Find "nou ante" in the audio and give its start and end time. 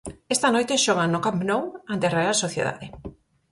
1.49-2.05